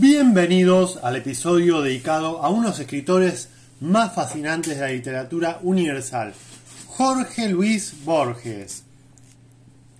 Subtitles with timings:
[0.00, 3.48] Bienvenidos al episodio dedicado a unos escritores
[3.80, 6.34] más fascinantes de la literatura universal,
[6.86, 8.84] Jorge Luis Borges.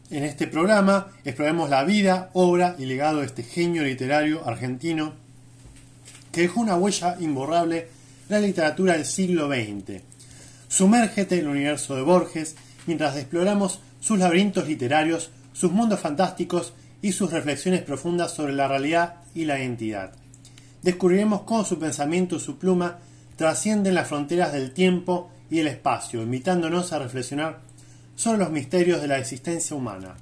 [0.09, 5.15] En este programa exploramos la vida, obra y legado de este genio literario argentino
[6.31, 7.89] que dejó una huella imborrable
[8.29, 10.01] en la literatura del siglo XX.
[10.69, 12.55] Sumérgete en el universo de Borges
[12.87, 16.73] mientras exploramos sus laberintos literarios, sus mundos fantásticos
[17.03, 20.13] y sus reflexiones profundas sobre la realidad y la identidad.
[20.83, 22.99] Descubriremos cómo su pensamiento y su pluma
[23.37, 27.61] trascienden las fronteras del tiempo y el espacio, invitándonos a reflexionar
[28.17, 30.17] sobre los misterios de la existencia humana.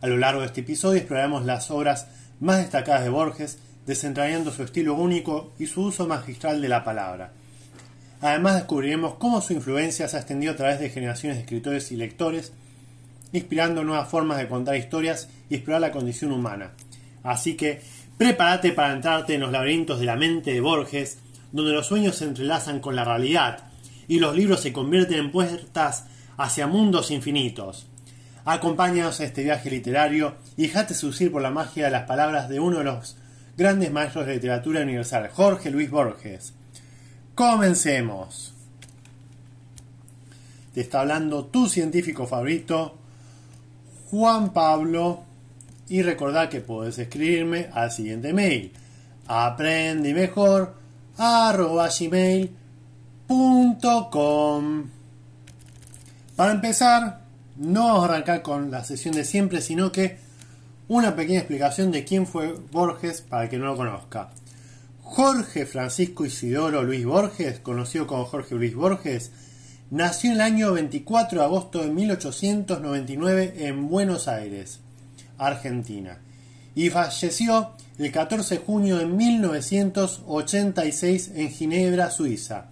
[0.00, 2.08] A lo largo de este episodio exploraremos las obras
[2.40, 7.32] más destacadas de Borges, desentrañando su estilo único y su uso magistral de la palabra.
[8.20, 11.96] Además descubriremos cómo su influencia se ha extendido a través de generaciones de escritores y
[11.96, 12.52] lectores,
[13.32, 16.72] inspirando nuevas formas de contar historias y explorar la condición humana.
[17.24, 17.82] Así que
[18.16, 21.18] prepárate para entrarte en los laberintos de la mente de Borges,
[21.50, 23.64] donde los sueños se entrelazan con la realidad
[24.06, 26.04] y los libros se convierten en puertas
[26.36, 27.86] hacia mundos infinitos.
[28.44, 32.60] Acompáñanos a este viaje literario y déjate seducir por la magia de las palabras de
[32.60, 33.16] uno de los
[33.56, 36.52] grandes maestros de literatura universal, Jorge Luis Borges.
[37.34, 38.52] Comencemos.
[40.74, 42.98] Te está hablando tu científico favorito,
[44.10, 45.24] Juan Pablo
[45.88, 48.72] y recordad que puedes escribirme al siguiente mail
[51.16, 52.50] arroba gmail.com
[56.36, 57.20] Para empezar,
[57.56, 60.18] no vamos a arrancar con la sesión de siempre, sino que
[60.88, 64.30] una pequeña explicación de quién fue Borges para el que no lo conozca.
[65.02, 69.30] Jorge Francisco Isidoro Luis Borges, conocido como Jorge Luis Borges,
[69.90, 74.80] nació en el año 24 de agosto de 1899 en Buenos Aires.
[75.38, 76.18] Argentina,
[76.74, 82.66] y falleció el 14 de junio de 1986 en Ginebra, Suiza.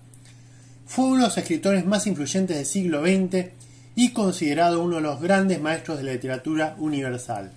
[0.87, 3.47] Fue uno de los escritores más influyentes del siglo XX
[3.95, 7.53] y considerado uno de los grandes maestros de la literatura universal.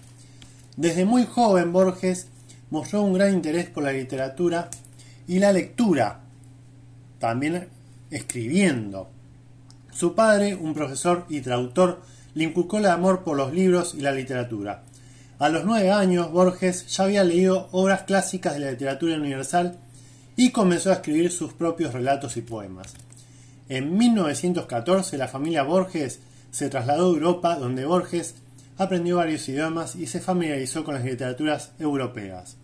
[0.77, 2.27] Desde muy joven Borges
[2.69, 4.69] mostró un gran interés por la literatura
[5.27, 6.19] y la lectura,
[7.19, 7.67] también
[8.11, 9.09] escribiendo.
[9.91, 12.01] Su padre, un profesor y traductor,
[12.33, 14.83] le inculcó el amor por los libros y la literatura.
[15.37, 19.77] A los nueve años, Borges ya había leído obras clásicas de la literatura universal
[20.37, 22.93] y comenzó a escribir sus propios relatos y poemas.
[23.67, 26.19] En 1914 la familia Borges
[26.51, 28.35] se trasladó a Europa donde Borges
[28.77, 32.55] aprendió varios idiomas y se familiarizó con las literaturas europeas.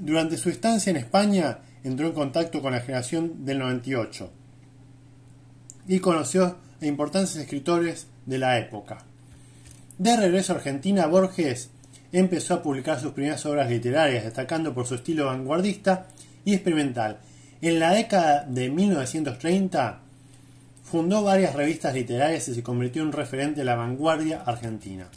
[0.00, 4.30] Durante su estancia en España entró en contacto con la generación del 98
[5.86, 8.98] y conoció a importantes escritores de la época.
[9.98, 11.70] De regreso a Argentina, Borges
[12.12, 16.08] empezó a publicar sus primeras obras literarias, destacando por su estilo vanguardista
[16.44, 17.18] y experimental.
[17.62, 20.00] En la década de 1930
[20.84, 25.08] fundó varias revistas literarias y se convirtió en un referente de la vanguardia argentina.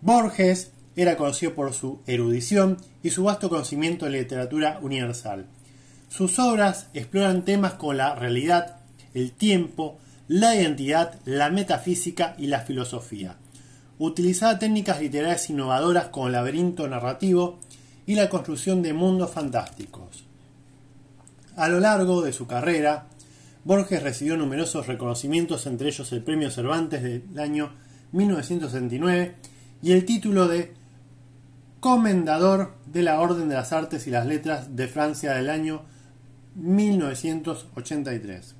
[0.00, 5.44] Borges era conocido por su erudición y su vasto conocimiento de literatura universal.
[6.08, 8.78] Sus obras exploran temas como la realidad,
[9.12, 13.36] el tiempo, la identidad, la metafísica y la filosofía.
[13.98, 17.58] Utilizaba técnicas literarias innovadoras como laberinto narrativo
[18.06, 20.24] y la construcción de mundos fantásticos.
[21.56, 23.06] A lo largo de su carrera,
[23.64, 27.72] Borges recibió numerosos reconocimientos, entre ellos el Premio Cervantes del año
[28.12, 29.34] 1969
[29.82, 30.74] y el título de
[31.80, 35.82] Comendador de la Orden de las Artes y las Letras de Francia del año
[36.56, 38.55] 1983.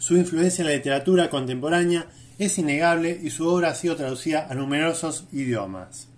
[0.00, 2.06] Su influencia en la literatura contemporánea
[2.38, 6.08] es innegable y su obra ha sido traducida a numerosos idiomas.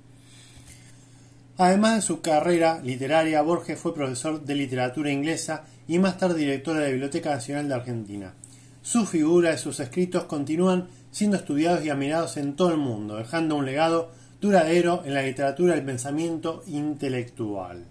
[1.58, 6.76] Además de su carrera literaria, Borges fue profesor de literatura inglesa y más tarde director
[6.76, 8.34] de la Biblioteca Nacional de Argentina.
[8.82, 13.56] Su figura y sus escritos continúan siendo estudiados y admirados en todo el mundo, dejando
[13.56, 17.84] un legado duradero en la literatura del pensamiento intelectual.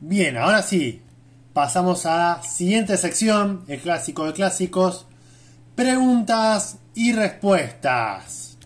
[0.00, 1.00] Bien, ahora sí,
[1.52, 5.06] Pasamos a la siguiente sección, el clásico de clásicos,
[5.74, 8.56] preguntas y respuestas.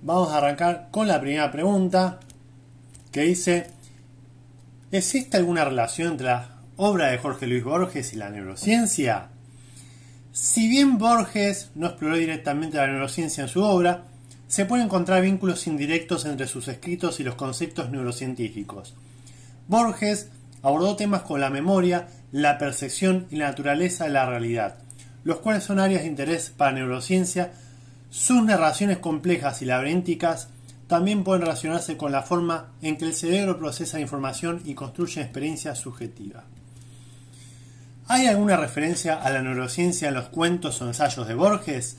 [0.00, 2.18] Vamos a arrancar con la primera pregunta
[3.10, 3.70] que dice,
[4.90, 9.28] ¿existe alguna relación entre la obra de Jorge Luis Borges y la neurociencia?
[10.32, 14.04] Si bien Borges no exploró directamente la neurociencia en su obra,
[14.48, 18.94] se pueden encontrar vínculos indirectos entre sus escritos y los conceptos neurocientíficos.
[19.68, 20.28] Borges
[20.62, 24.78] abordó temas como la memoria, la percepción y la naturaleza de la realidad,
[25.24, 27.52] los cuales son áreas de interés para neurociencia.
[28.10, 30.48] Sus narraciones complejas y laberínticas
[30.86, 35.78] también pueden relacionarse con la forma en que el cerebro procesa información y construye experiencias
[35.78, 36.44] subjetivas.
[38.08, 41.96] ¿Hay alguna referencia a la neurociencia en los cuentos o ensayos de Borges?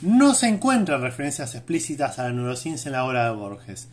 [0.00, 3.88] No se encuentran referencias explícitas a la neurociencia en la obra de Borges.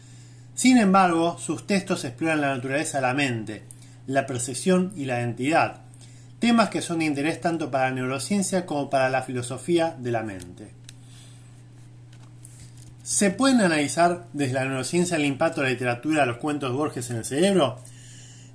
[0.57, 3.61] Sin embargo, sus textos exploran la naturaleza de la mente,
[4.07, 5.81] la percepción y la identidad,
[6.39, 10.23] temas que son de interés tanto para la neurociencia como para la filosofía de la
[10.23, 10.71] mente.
[13.03, 16.75] ¿Se pueden analizar desde la neurociencia el impacto de la literatura de los cuentos de
[16.75, 17.77] Borges en el cerebro?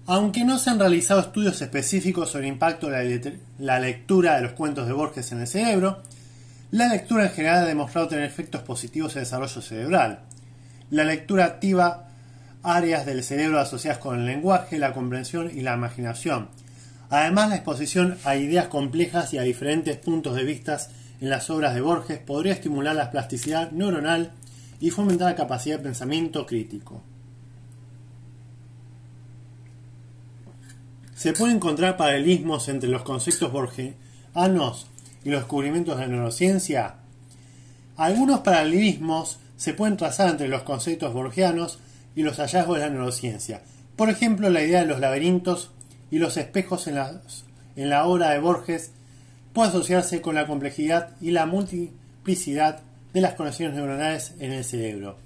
[0.07, 4.53] Aunque no se han realizado estudios específicos sobre el impacto de la lectura de los
[4.55, 6.03] cuentos de Borges en el cerebro,
[6.73, 10.25] la lectura en general ha demostrado tener efectos positivos en el desarrollo cerebral.
[10.93, 12.11] La lectura activa
[12.63, 16.51] áreas del cerebro asociadas con el lenguaje, la comprensión y la imaginación.
[17.09, 20.79] Además, la exposición a ideas complejas y a diferentes puntos de vista
[21.23, 24.33] en las obras de Borges podría estimular la plasticidad neuronal
[24.81, 27.03] y fomentar la capacidad de pensamiento crítico.
[31.15, 34.89] Se pueden encontrar paralelismos entre los conceptos borgianos
[35.25, 36.97] y los descubrimientos de la neurociencia?
[37.97, 41.79] Algunos paralelismos se pueden trazar entre los conceptos borgianos
[42.17, 43.63] y los hallazgos de la neurociencia.
[43.95, 45.71] Por ejemplo, la idea de los laberintos
[46.11, 46.99] y los espejos en,
[47.77, 48.91] en la obra de Borges
[49.53, 52.81] puede asociarse con la complejidad y la multiplicidad
[53.15, 55.17] de las conexiones neuronales en el cerebro.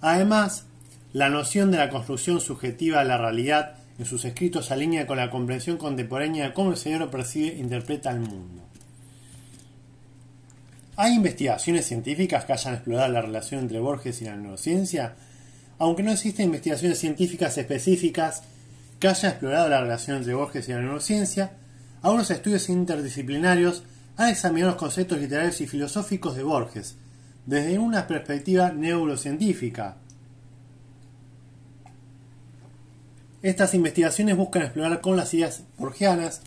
[0.00, 0.66] Además,
[1.12, 5.28] la noción de la construcción subjetiva de la realidad en sus escritos alinea con la
[5.28, 8.62] comprensión contemporánea de cómo el cerebro percibe e interpreta el mundo.
[10.98, 15.14] ¿Hay investigaciones científicas que hayan explorado la relación entre Borges y la neurociencia?
[15.78, 18.44] Aunque no existen investigaciones científicas específicas
[18.98, 21.52] que hayan explorado la relación entre Borges y la neurociencia,
[22.00, 23.82] algunos estudios interdisciplinarios
[24.16, 26.96] han examinado los conceptos literarios y filosóficos de Borges
[27.44, 29.96] desde una perspectiva neurocientífica.
[33.42, 36.40] Estas investigaciones buscan explorar cómo las ideas borgianas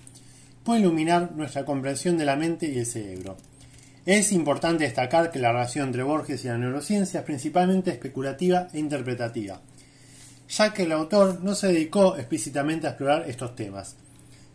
[0.64, 3.38] pueden iluminar nuestra comprensión de la mente y el cerebro.
[4.06, 8.80] Es importante destacar que la relación entre Borges y la neurociencia es principalmente especulativa e
[8.80, 9.62] interpretativa,
[10.48, 13.98] ya que el autor no se dedicó explícitamente a explorar estos temas.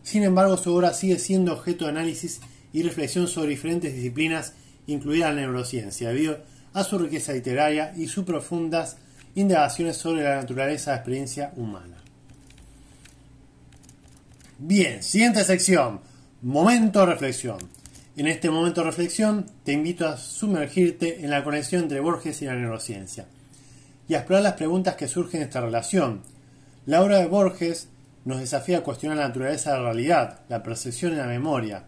[0.03, 2.41] Sin embargo, su obra sigue siendo objeto de análisis
[2.73, 4.55] y reflexión sobre diferentes disciplinas,
[4.87, 6.39] incluida la neurociencia, debido
[6.73, 8.97] a su riqueza literaria y sus profundas
[9.35, 11.97] indagaciones sobre la naturaleza de la experiencia humana.
[14.59, 16.01] Bien, siguiente sección.
[16.43, 17.59] Momento de reflexión.
[18.17, 22.45] En este momento de reflexión te invito a sumergirte en la conexión entre Borges y
[22.45, 23.27] la neurociencia
[24.07, 26.23] y a explorar las preguntas que surgen de esta relación.
[26.87, 27.89] La obra de Borges
[28.25, 31.87] nos desafía a cuestionar la naturaleza de la realidad, la percepción y la memoria,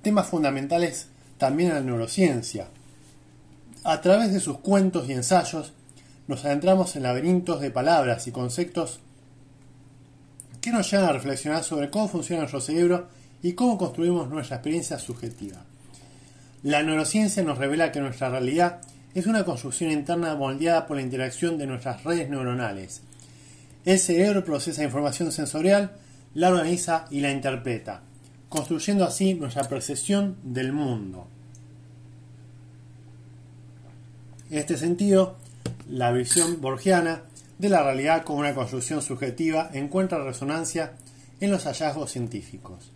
[0.00, 2.68] temas fundamentales también en la neurociencia.
[3.82, 5.72] A través de sus cuentos y ensayos
[6.28, 9.00] nos adentramos en laberintos de palabras y conceptos
[10.60, 13.08] que nos llevan a reflexionar sobre cómo funciona nuestro cerebro
[13.44, 15.58] y cómo construimos nuestra experiencia subjetiva.
[16.62, 18.80] La neurociencia nos revela que nuestra realidad
[19.14, 23.02] es una construcción interna moldeada por la interacción de nuestras redes neuronales.
[23.84, 25.92] El cerebro procesa información sensorial,
[26.32, 28.00] la organiza y la interpreta,
[28.48, 31.26] construyendo así nuestra percepción del mundo.
[34.50, 35.36] En este sentido,
[35.90, 37.20] la visión borgiana
[37.58, 40.94] de la realidad como una construcción subjetiva encuentra resonancia
[41.40, 42.90] en los hallazgos científicos.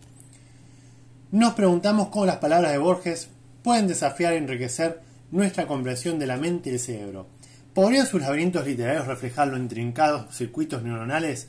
[1.31, 3.29] Nos preguntamos cómo las palabras de Borges
[3.61, 7.27] pueden desafiar y enriquecer nuestra comprensión de la mente y el cerebro.
[7.75, 11.47] ¿Podrían sus laberintos literarios reflejar los intrincados circuitos neuronales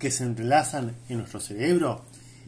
[0.00, 2.04] que se entrelazan en nuestro cerebro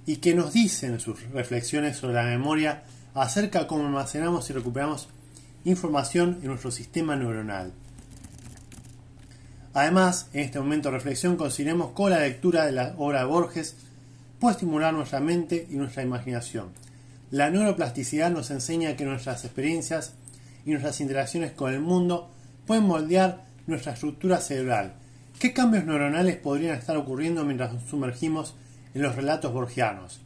[0.07, 2.83] y que nos dicen sus reflexiones sobre la memoria
[3.15, 5.09] acerca de cómo almacenamos y recuperamos
[5.65, 7.73] información en nuestro sistema neuronal?
[9.73, 13.77] Además, en este momento de reflexión consideremos cómo la lectura de la obra de Borges
[14.43, 16.71] puede estimular nuestra mente y nuestra imaginación.
[17.31, 20.15] La neuroplasticidad nos enseña que nuestras experiencias
[20.67, 22.29] y nuestras interacciones con el mundo
[22.67, 24.95] pueden moldear nuestra estructura cerebral.
[25.39, 28.57] ¿Qué cambios neuronales podrían estar ocurriendo mientras nos sumergimos
[28.95, 30.21] en los relatos borgianos?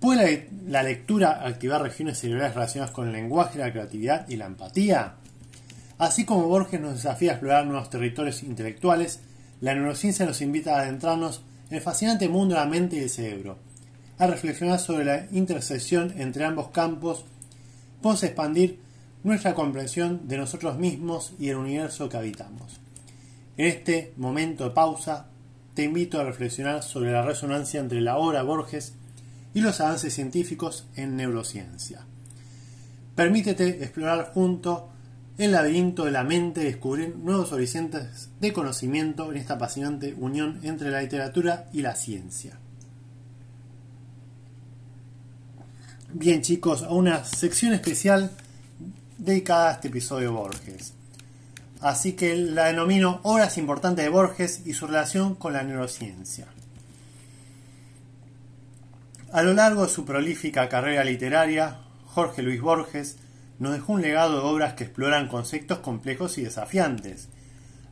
[0.00, 5.16] ¿Puede la lectura activar regiones cerebrales relacionadas con el lenguaje, la creatividad y la empatía?
[5.98, 9.20] Así como Borges nos desafía a explorar nuevos territorios intelectuales,
[9.60, 13.10] la neurociencia nos invita a adentrarnos en el fascinante mundo de la mente y el
[13.10, 13.58] cerebro,
[14.18, 17.24] a reflexionar sobre la intersección entre ambos campos,
[18.00, 18.78] podemos expandir
[19.24, 22.80] nuestra comprensión de nosotros mismos y el universo que habitamos.
[23.56, 25.26] En este momento de pausa,
[25.74, 28.94] te invito a reflexionar sobre la resonancia entre la obra Borges
[29.52, 32.06] y los avances científicos en neurociencia.
[33.14, 34.90] Permítete explorar junto
[35.38, 40.90] el laberinto de la mente descubrir nuevos horizontes de conocimiento en esta apasionante unión entre
[40.90, 42.58] la literatura y la ciencia.
[46.12, 48.30] Bien chicos, a una sección especial
[49.18, 50.94] dedicada a este episodio Borges.
[51.80, 56.46] Así que la denomino Obras importantes de Borges y su relación con la neurociencia.
[59.32, 63.18] A lo largo de su prolífica carrera literaria, Jorge Luis Borges
[63.58, 67.28] nos dejó un legado de obras que exploran conceptos complejos y desafiantes.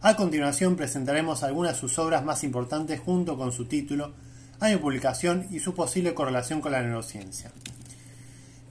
[0.00, 4.12] A continuación presentaremos algunas de sus obras más importantes junto con su título,
[4.60, 7.50] año de publicación y su posible correlación con la neurociencia.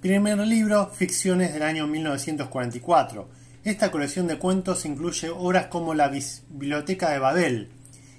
[0.02, 3.30] Primer libro, Ficciones del año 1944.
[3.64, 7.70] Esta colección de cuentos incluye obras como La Biblioteca de Babel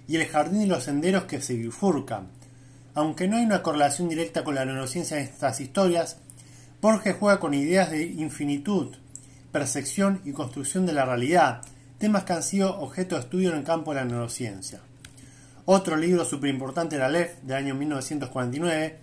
[0.08, 2.28] y El Jardín y los Senderos que se bifurcan.
[2.94, 6.18] Aunque no hay una correlación directa con la neurociencia en estas historias,
[6.84, 8.94] Borges juega con ideas de infinitud,
[9.50, 11.62] percepción y construcción de la realidad,
[11.96, 14.80] temas que han sido objeto de estudio en el campo de la neurociencia.
[15.64, 18.98] Otro libro súper importante era Lev, del año 1949,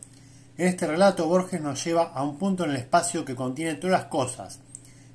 [0.59, 3.99] en este relato Borges nos lleva a un punto en el espacio que contiene todas
[3.99, 4.59] las cosas.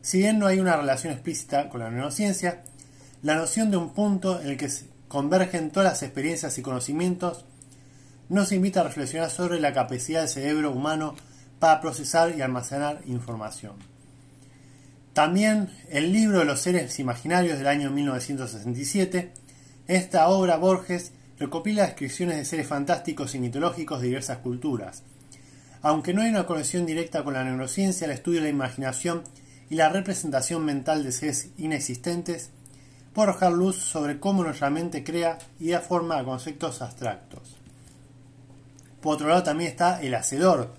[0.02, 2.64] Si bien no hay una relación explícita con la neurociencia,
[3.22, 4.68] la noción de un punto en el que
[5.06, 7.44] convergen todas las experiencias y conocimientos
[8.28, 11.14] nos invita a reflexionar sobre la capacidad del cerebro humano
[11.58, 13.74] para procesar y almacenar información.
[15.12, 19.32] También el libro de los seres imaginarios del año 1967,
[19.86, 25.02] esta obra Borges recopila descripciones de seres fantásticos y mitológicos de diversas culturas,
[25.82, 29.22] aunque no hay una conexión directa con la neurociencia, el estudio de la imaginación
[29.70, 32.50] y la representación mental de seres inexistentes
[33.12, 37.56] puede arrojar luz sobre cómo nuestra mente crea y da forma a conceptos abstractos.
[39.00, 40.74] Por otro lado también está El Hacedor,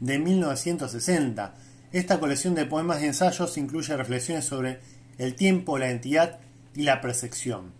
[0.00, 1.54] de 1960.
[1.92, 4.80] Esta colección de poemas y ensayos incluye reflexiones sobre
[5.18, 6.38] el tiempo, la identidad
[6.74, 7.72] y la percepción.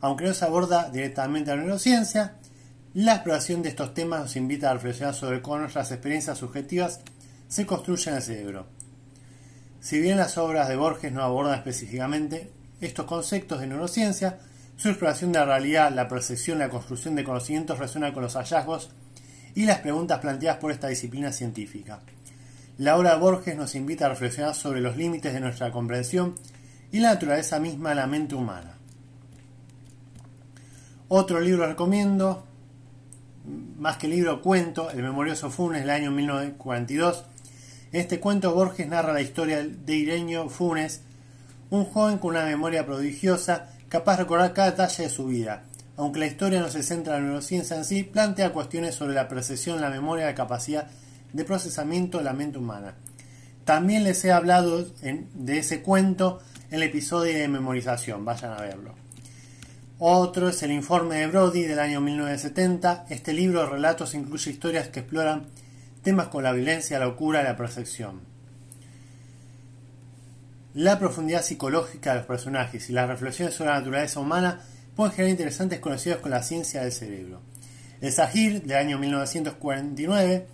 [0.00, 2.36] Aunque no se aborda directamente la neurociencia,
[2.94, 7.00] la exploración de estos temas nos invita a reflexionar sobre cómo nuestras experiencias subjetivas
[7.48, 8.66] se construyen en el cerebro.
[9.80, 14.38] Si bien las obras de Borges no abordan específicamente estos conceptos de neurociencia,
[14.76, 18.90] su exploración de la realidad, la percepción, la construcción de conocimientos resuena con los hallazgos
[19.56, 22.00] y las preguntas planteadas por esta disciplina científica.
[22.78, 26.34] La obra de Borges nos invita a reflexionar sobre los límites de nuestra comprensión
[26.92, 28.74] y la naturaleza misma de la mente humana.
[31.08, 32.46] Otro libro recomiendo
[33.78, 37.24] más que libro, cuento, El Memorioso Funes del año 1942.
[37.92, 41.02] En este cuento Borges narra la historia de Ireño Funes,
[41.70, 45.65] un joven con una memoria prodigiosa, capaz de recordar cada detalle de su vida.
[45.96, 49.28] Aunque la historia no se centra en la neurociencia en sí, plantea cuestiones sobre la
[49.28, 50.88] percepción, la memoria la capacidad
[51.32, 52.94] de procesamiento de la mente humana.
[53.64, 58.94] También les he hablado de ese cuento en el episodio de memorización, vayan a verlo.
[59.98, 63.06] Otro es el informe de Brody del año 1970.
[63.08, 65.46] Este libro de relatos incluye historias que exploran
[66.02, 68.20] temas como la violencia, la locura y la percepción.
[70.74, 74.60] La profundidad psicológica de los personajes y las reflexiones sobre la naturaleza humana
[74.96, 77.42] pueden generar interesantes conocidos con la ciencia del cerebro.
[78.00, 80.46] El Sahir, del año 1949,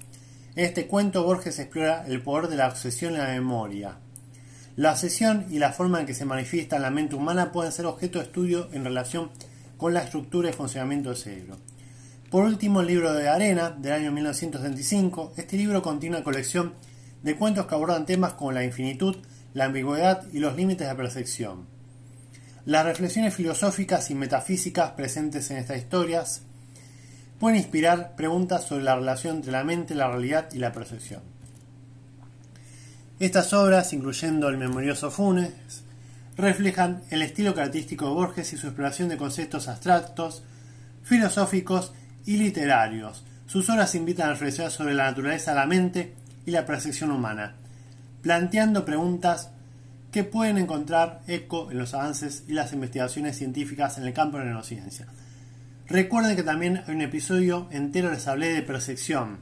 [0.57, 3.97] en este cuento Borges explora el poder de la obsesión en la memoria,
[4.75, 7.87] la obsesión y la forma en que se manifiesta en la mente humana pueden ser
[7.87, 9.31] objeto de estudio en relación
[9.77, 11.59] con la estructura y funcionamiento del cerebro.
[12.31, 16.73] Por último, el libro de Arena, del año 1975, este libro contiene una colección
[17.23, 19.17] de cuentos que abordan temas como la infinitud,
[19.53, 21.72] la ambigüedad y los límites de percepción.
[22.65, 26.43] Las reflexiones filosóficas y metafísicas presentes en estas historias
[27.41, 31.23] pueden inspirar preguntas sobre la relación entre la mente, la realidad y la percepción.
[33.19, 35.53] Estas obras, incluyendo el memorioso Funes,
[36.37, 40.45] reflejan el estilo característico de Borges y su exploración de conceptos abstractos,
[41.03, 41.93] filosóficos
[42.27, 43.25] y literarios.
[43.47, 46.15] Sus obras invitan a reflexionar sobre la naturaleza de la mente
[46.47, 47.57] y la percepción humana,
[48.23, 49.51] planteando preguntas
[50.13, 54.45] que pueden encontrar eco en los avances y las investigaciones científicas en el campo de
[54.45, 55.07] la neurociencia.
[55.87, 59.39] Recuerden que también hay un episodio entero les hablé de percepción.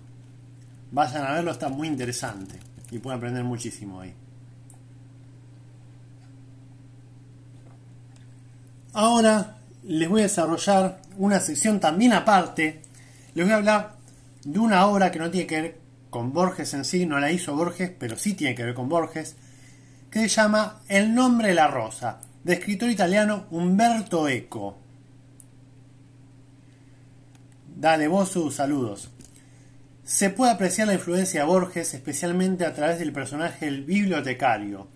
[0.92, 2.58] Vayan a verlo, está muy interesante
[2.90, 4.14] y pueden aprender muchísimo ahí.
[8.92, 12.82] Ahora les voy a desarrollar una sección también aparte.
[13.34, 13.96] Les voy a hablar
[14.44, 15.78] de una obra que no tiene que ver
[16.10, 19.36] con Borges en sí, no la hizo Borges, pero sí tiene que ver con Borges,
[20.10, 24.76] que se llama El nombre de la rosa, de escritor italiano Umberto Eco.
[27.76, 29.10] Dale vos sus saludos.
[30.04, 34.88] Se puede apreciar la influencia de Borges especialmente a través del personaje del bibliotecario.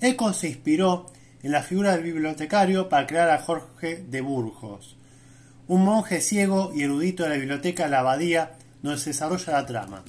[0.00, 1.06] Eco se inspiró
[1.42, 4.96] en la figura del bibliotecario para crear a Jorge de Burgos,
[5.66, 9.66] un monje ciego y erudito de la biblioteca de la abadía donde se desarrolla la
[9.66, 10.04] trama.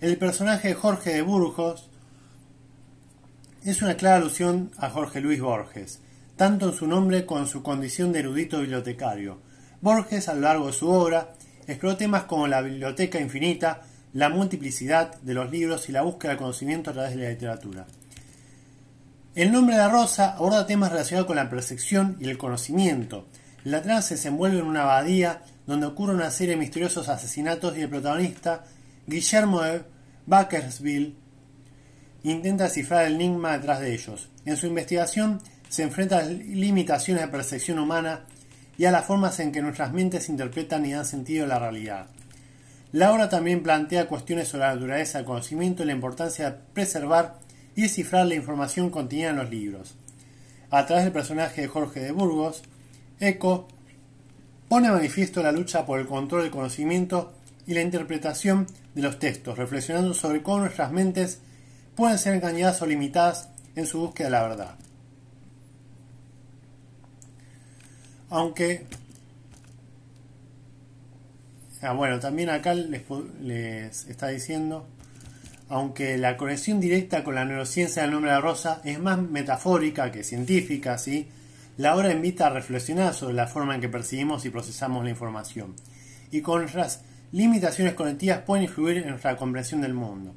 [0.00, 1.88] El personaje de Jorge de Burgos
[3.70, 6.00] es una clara alusión a Jorge Luis Borges,
[6.36, 9.38] tanto en su nombre como en su condición de erudito bibliotecario.
[9.80, 11.32] Borges, a lo largo de su obra,
[11.66, 13.80] exploró temas como la biblioteca infinita,
[14.12, 17.86] la multiplicidad de los libros y la búsqueda de conocimiento a través de la literatura.
[19.34, 23.26] El nombre de la rosa aborda temas relacionados con la percepción y el conocimiento.
[23.64, 27.80] La trama se desenvuelve en una abadía donde ocurre una serie de misteriosos asesinatos y
[27.80, 28.64] el protagonista,
[29.06, 29.82] Guillermo de
[30.26, 31.23] Bakersville,
[32.30, 34.28] intenta descifrar el enigma detrás de ellos.
[34.44, 38.20] En su investigación se enfrenta a las limitaciones de percepción humana
[38.76, 42.06] y a las formas en que nuestras mentes interpretan y dan sentido a la realidad.
[42.92, 47.38] La obra también plantea cuestiones sobre la naturaleza del conocimiento y la importancia de preservar
[47.76, 49.94] y descifrar la información contenida en los libros.
[50.70, 52.62] A través del personaje de Jorge de Burgos,
[53.20, 53.68] Eco
[54.68, 57.32] pone manifiesto la lucha por el control del conocimiento
[57.66, 61.40] y la interpretación de los textos, reflexionando sobre cómo nuestras mentes
[61.94, 64.74] pueden ser engañadas o limitadas en su búsqueda de la verdad.
[68.30, 68.86] Aunque,
[71.82, 74.86] ah, bueno, también acá les, está diciendo,
[75.68, 80.10] aunque la conexión directa con la neurociencia del nombre de la rosa es más metafórica
[80.10, 81.28] que científica, ¿sí?
[81.76, 85.74] la obra invita a reflexionar sobre la forma en que percibimos y procesamos la información,
[86.30, 87.02] y con nuestras
[87.32, 90.34] limitaciones cognitivas pueden influir en nuestra comprensión del mundo.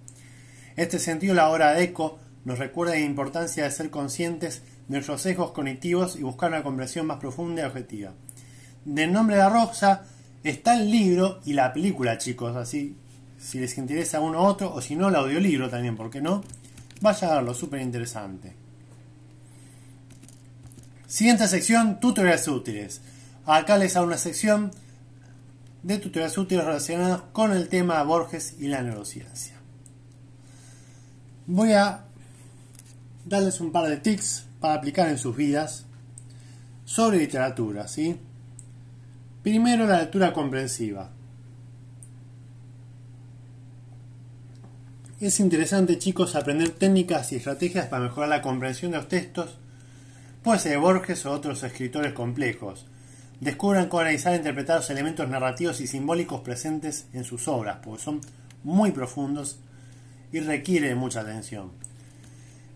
[0.78, 4.96] En este sentido, la obra de Eco nos recuerda la importancia de ser conscientes de
[4.96, 8.14] nuestros sesgos cognitivos y buscar una comprensión más profunda y objetiva.
[8.86, 10.06] Del nombre de la rosa
[10.44, 12.96] está el libro y la película, chicos, así
[13.40, 16.44] si les interesa uno u otro, o si no, el audiolibro también, ¿por qué no?
[17.02, 18.54] Vaya a verlo, súper interesante.
[21.08, 23.02] Siguiente sección, tutoriales útiles.
[23.46, 24.72] Acá les hago una sección
[25.84, 29.57] de tutoriales útiles relacionados con el tema Borges y la neurociencia.
[31.50, 32.04] Voy a
[33.24, 35.86] darles un par de tips para aplicar en sus vidas
[36.84, 38.18] sobre literatura, ¿sí?
[39.44, 41.10] Primero la lectura comprensiva.
[45.22, 49.58] Es interesante, chicos, aprender técnicas y estrategias para mejorar la comprensión de los textos,
[50.44, 52.86] puede ser de Borges o otros escritores complejos.
[53.40, 58.04] Descubran cómo analizar e interpretar los elementos narrativos y simbólicos presentes en sus obras, porque
[58.04, 58.20] son
[58.66, 59.60] muy profundos
[60.32, 61.72] y requiere mucha atención.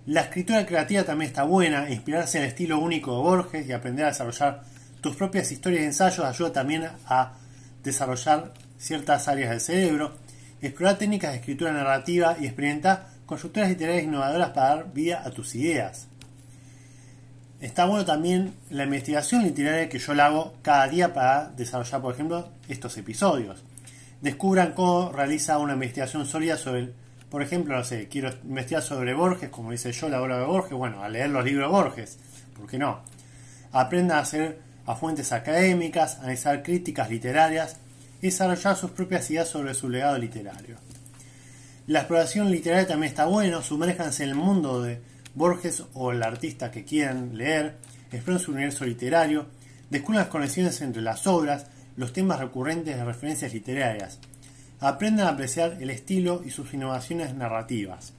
[0.06, 4.06] La escritura creativa también está buena, inspirarse en el estilo único de Borges y aprender
[4.06, 4.64] a desarrollar
[5.02, 7.34] tus propias historias y ensayos ayuda también a
[7.84, 10.22] desarrollar ciertas áreas del cerebro
[10.62, 15.56] explorar técnicas de escritura narrativa y experimentar consultoras literarias innovadoras para dar vida a tus
[15.56, 16.08] ideas.
[17.60, 22.14] Está bueno también la investigación literaria que yo la hago cada día para desarrollar, por
[22.14, 23.64] ejemplo, estos episodios.
[24.22, 26.94] Descubran cómo realiza una investigación sólida sobre,
[27.32, 30.74] por ejemplo, no sé, quiero investigar sobre Borges, como dice yo, la obra de Borges,
[30.74, 32.20] bueno, a leer los libros de Borges,
[32.58, 33.00] ¿por qué no?
[33.72, 37.78] Aprenda a hacer a fuentes académicas, a analizar críticas literarias
[38.22, 40.76] y desarrollar sus propias ideas sobre su legado literario.
[41.88, 45.00] La exploración literaria también está bueno, sumérjanse en el mundo de
[45.34, 47.78] Borges o el artista que quieran leer,
[48.12, 49.48] exploren su universo literario,
[49.90, 54.20] descubran las conexiones entre las obras, los temas recurrentes de referencias literarias,
[54.82, 58.14] aprendan a apreciar el estilo y sus innovaciones narrativas.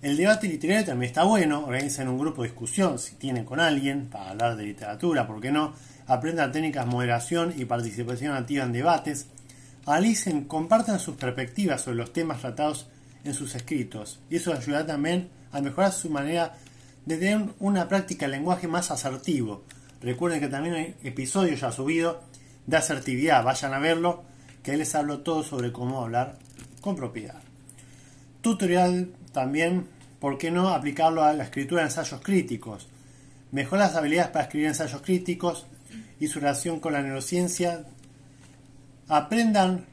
[0.00, 4.06] El debate literario también está bueno, organicen un grupo de discusión si tienen con alguien
[4.06, 5.74] para hablar de literatura, ¿por qué no?
[6.06, 9.26] aprendan técnicas de moderación y participación activa en debates,
[9.86, 12.88] analicen, compartan sus perspectivas sobre los temas tratados
[13.24, 16.54] en sus escritos, y eso ayudará también a mejorar su manera
[17.06, 19.62] de tener una práctica de lenguaje más asertivo.
[20.00, 22.16] Recuerden que también hay episodios ya subidos
[22.66, 24.24] de asertividad, vayan a verlo,
[24.62, 26.38] que les hablo todo sobre cómo hablar
[26.80, 27.40] con propiedad.
[28.40, 29.86] Tutorial también,
[30.20, 32.88] ¿por qué no aplicarlo a la escritura de ensayos críticos?
[33.50, 35.66] Mejorar las habilidades para escribir ensayos críticos
[36.18, 37.84] y su relación con la neurociencia,
[39.08, 39.84] aprendan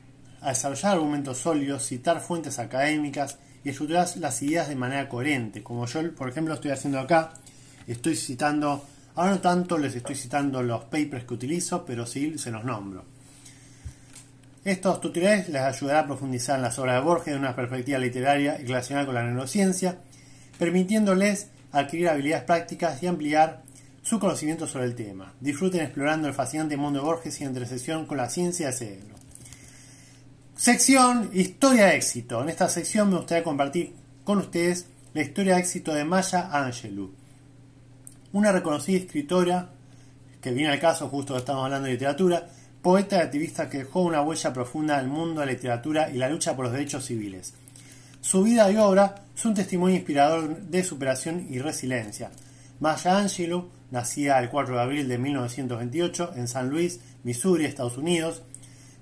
[0.41, 5.85] a desarrollar argumentos sólidos, citar fuentes académicas y estudiar las ideas de manera coherente, como
[5.85, 7.33] yo, por ejemplo, estoy haciendo acá.
[7.87, 8.85] Estoy citando
[9.19, 13.03] Ahora no tanto les estoy citando los papers que utilizo, pero sí se los nombro.
[14.65, 18.59] Estos tutoriales les ayudará a profundizar en las obras de Borges de una perspectiva literaria
[18.59, 19.99] y relacionada con la neurociencia,
[20.57, 23.61] permitiéndoles adquirir habilidades prácticas y ampliar
[24.01, 25.33] su conocimiento sobre el tema.
[25.39, 29.15] Disfruten explorando el fascinante mundo de Borges y entre sesión con la ciencia del cerebro.
[30.55, 32.41] Sección Historia de éxito.
[32.41, 33.93] En esta sección me gustaría compartir
[34.25, 37.11] con ustedes la historia de éxito de Maya Angelou,
[38.33, 39.69] una reconocida escritora
[40.41, 42.49] que viene al caso justo que estamos hablando de literatura,
[42.81, 46.17] poeta y activista que dejó una huella profunda en el mundo de la literatura y
[46.17, 47.53] la lucha por los derechos civiles.
[48.21, 52.31] Su vida y obra son un testimonio inspirador de superación y resiliencia.
[52.79, 58.43] Maya Angelou, nacida el 4 de abril de 1928 en San Luis, Missouri, Estados Unidos,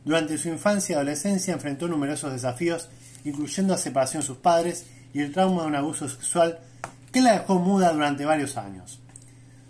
[0.06, 2.90] durante su infancia y adolescencia enfrentó numerosos desafíos,
[3.26, 6.60] incluyendo la separación de sus padres y el trauma de un abuso sexual
[7.12, 9.02] que la dejó muda durante varios años.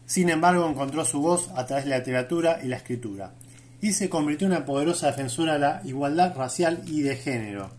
[0.06, 3.34] Sin embargo, encontró su voz a través de la literatura y la escritura,
[3.82, 7.70] y se convirtió en una poderosa defensora de la igualdad racial y de género.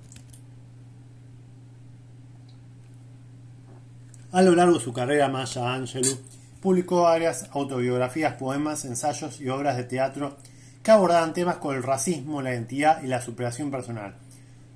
[4.31, 6.19] A lo largo de su carrera, Maya Angelou
[6.61, 10.37] publicó varias autobiografías, poemas, ensayos y obras de teatro
[10.83, 14.15] que abordaban temas como el racismo, la identidad y la superación personal.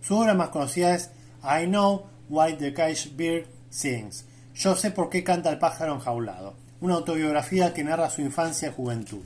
[0.00, 1.10] Su obra más conocida es
[1.42, 4.24] I Know Why the Cage Bird Sings.
[4.54, 6.54] Yo sé por qué canta el pájaro enjaulado.
[6.80, 9.22] Una autobiografía que narra su infancia y juventud.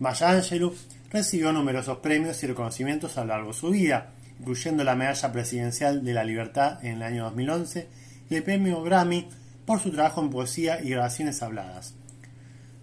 [0.00, 0.74] Maya Angelou
[1.10, 6.04] recibió numerosos premios y reconocimientos a lo largo de su vida, incluyendo la Medalla Presidencial
[6.04, 7.88] de la Libertad en el año 2011
[8.30, 9.28] y el premio Grammy
[9.64, 11.94] por su trabajo en poesía y grabaciones habladas.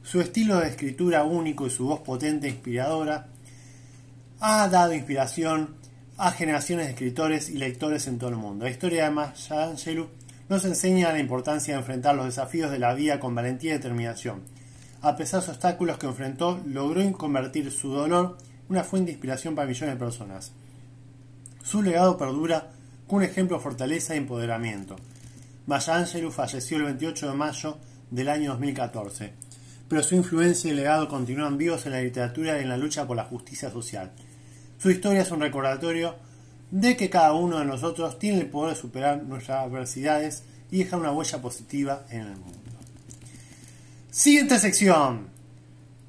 [0.04, 3.28] Su estilo de escritura único y su voz potente e inspiradora
[4.40, 5.76] ha dado inspiración
[6.18, 8.66] a generaciones de escritores y lectores en todo el mundo.
[8.66, 10.08] La historia de Maya Angelou
[10.48, 14.44] nos enseña la importancia de enfrentar los desafíos de la vida con valentía y determinación.
[15.06, 19.12] A pesar de los obstáculos que enfrentó, logró convertir su dolor en una fuente de
[19.12, 20.52] inspiración para millones de personas.
[21.62, 22.72] Su legado perdura
[23.06, 24.96] con un ejemplo de fortaleza y empoderamiento.
[25.68, 27.78] Maya Angelou falleció el 28 de mayo
[28.10, 29.34] del año 2014,
[29.88, 33.16] pero su influencia y legado continúan vivos en la literatura y en la lucha por
[33.16, 34.12] la justicia social.
[34.80, 36.16] Su historia es un recordatorio
[36.72, 41.00] de que cada uno de nosotros tiene el poder de superar nuestras adversidades y dejar
[41.00, 42.75] una huella positiva en el mundo.
[44.18, 45.28] Siguiente sección.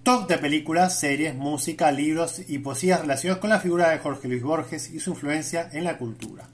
[0.05, 4.45] Top de películas, series, música, libros y poesías relacionados con la figura de Jorge Luis
[4.45, 6.45] Borges y su influencia en la cultura.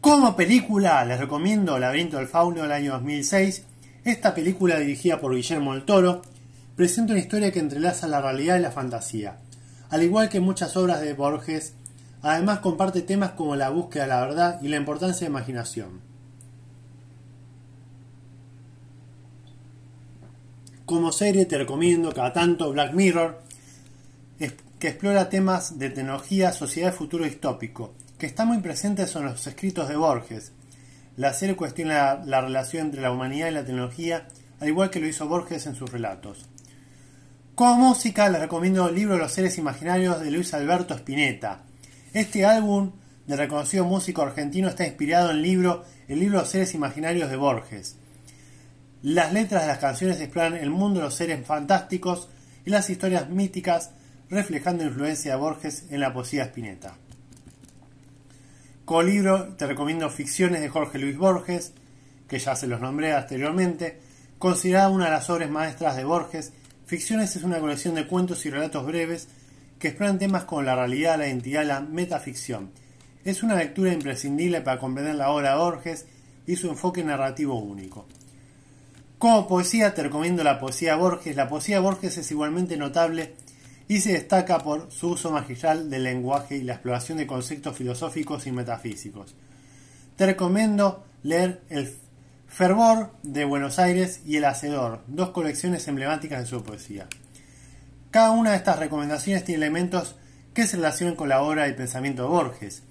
[0.00, 3.64] Como película, les recomiendo Laberinto del Fauno del año 2006.
[4.04, 6.22] Esta película, dirigida por Guillermo del Toro,
[6.76, 9.38] presenta una historia que entrelaza la realidad y la fantasía.
[9.90, 11.72] Al igual que muchas obras de Borges,
[12.22, 16.07] además comparte temas como la búsqueda de la verdad y la importancia de la imaginación.
[20.88, 23.42] Como serie te recomiendo cada tanto Black Mirror,
[24.38, 29.46] que explora temas de tecnología, sociedad y futuro distópico que están muy presentes en los
[29.46, 30.52] escritos de Borges.
[31.18, 34.28] La serie cuestiona la, relación entre la humanidad y la tecnología,
[34.60, 36.46] al igual que lo hizo Borges en sus relatos.
[37.54, 41.64] Como música les recomiendo el libro de los seres imaginarios de Luis Alberto Spinetta.
[42.14, 42.92] Este álbum
[43.26, 47.28] de reconocido músico argentino está inspirado en el libro El libro de los seres imaginarios
[47.28, 47.98] de Borges.
[49.02, 52.28] Las letras de las canciones exploran el mundo de los seres fantásticos
[52.64, 53.92] y las historias míticas,
[54.28, 56.96] reflejando la influencia de Borges en la poesía Spinetta.
[58.84, 61.74] Como libro te recomiendo Ficciones de Jorge Luis Borges,
[62.26, 64.00] que ya se los nombré anteriormente,
[64.36, 66.52] considerada una de las obras maestras de Borges.
[66.86, 69.28] Ficciones es una colección de cuentos y relatos breves
[69.78, 72.72] que exploran temas como la realidad, la identidad la metaficción.
[73.24, 76.06] Es una lectura imprescindible para comprender la obra de Borges
[76.48, 78.04] y su enfoque narrativo único.
[79.18, 81.34] Como poesía te recomiendo la poesía Borges.
[81.34, 83.34] La poesía Borges es igualmente notable
[83.88, 88.46] y se destaca por su uso magistral del lenguaje y la exploración de conceptos filosóficos
[88.46, 89.34] y metafísicos.
[90.14, 91.92] Te recomiendo leer El
[92.46, 97.08] Fervor de Buenos Aires y El Hacedor, dos colecciones emblemáticas de su poesía.
[98.12, 100.14] Cada una de estas recomendaciones tiene elementos
[100.54, 102.84] que se relacionan con la obra y pensamiento de Borges,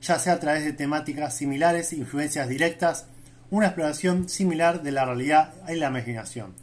[0.00, 3.06] ya sea a través de temáticas similares, influencias directas,
[3.52, 6.54] una exploración similar de la realidad y la imaginación.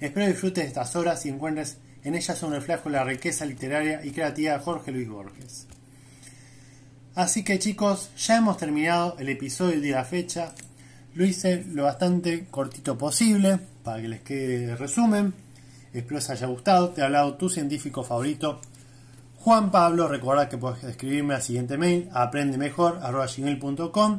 [0.00, 4.04] Espero disfrutes de estas obras y encuentres en ellas un reflejo de la riqueza literaria
[4.04, 5.68] y creativa de Jorge Luis Borges.
[7.14, 10.52] Así que chicos, ya hemos terminado el episodio de la fecha.
[11.14, 15.32] Lo hice lo bastante cortito posible para que les quede resumen.
[15.94, 16.88] Espero les haya gustado.
[16.88, 18.60] Te ha hablado tu científico favorito,
[19.38, 20.08] Juan Pablo.
[20.08, 24.18] Recuerda que puedes escribirme al siguiente mail, aprendemejor.com